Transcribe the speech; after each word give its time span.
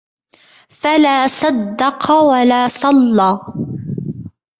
فَلا 0.69 1.27
صَدَّقَ 1.27 2.11
وَلا 2.21 2.67
صَلَّى 2.67 3.39